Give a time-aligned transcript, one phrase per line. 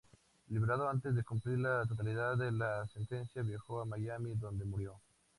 [0.49, 4.99] Liberado antes de cumplir la totalidad de la sentencia viajó a Miami donde murió.